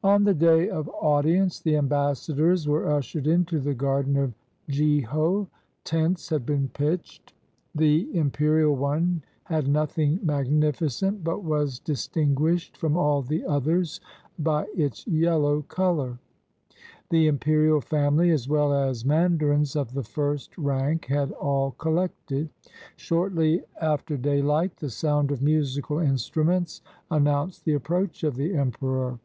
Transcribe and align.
]On 0.10 0.24
the 0.24 0.32
day 0.32 0.70
of 0.70 0.88
audience 0.88 1.60
the 1.60 1.76
ambassadors 1.76 2.66
were 2.66 2.88
ushered 2.90 3.26
into 3.26 3.60
the 3.60 3.74
garden 3.74 4.16
of 4.16 4.32
Jeho, 4.70 5.46
Tents 5.84 6.30
had 6.30 6.46
been 6.46 6.68
pitched; 6.68 7.34
the 7.74 8.04
189 8.06 8.12
CHINA 8.12 8.18
imperial 8.22 8.76
one 8.76 9.22
had 9.44 9.68
nothing 9.68 10.18
magnificent, 10.22 11.22
but 11.22 11.44
was 11.44 11.78
distin 11.80 12.32
guished 12.32 12.78
from 12.78 12.96
all 12.96 13.20
the 13.20 13.44
others 13.44 14.00
by 14.38 14.64
its 14.74 15.06
yellow 15.06 15.60
color. 15.68 16.18
The 17.10 17.26
imperial 17.26 17.82
family, 17.82 18.30
as 18.30 18.48
well 18.48 18.72
as 18.72 19.04
mandarins 19.04 19.76
of 19.76 19.92
the 19.92 20.02
first 20.02 20.56
rank, 20.56 21.04
had 21.10 21.30
all 21.32 21.72
collected. 21.72 22.48
Shortly 22.96 23.64
after 23.82 24.16
daylight 24.16 24.78
the 24.78 24.88
sound 24.88 25.30
of 25.30 25.42
musical 25.42 25.98
instruments 25.98 26.80
announced 27.10 27.66
the 27.66 27.74
approach 27.74 28.24
of 28.24 28.36
the 28.36 28.54
emperor. 28.56 29.18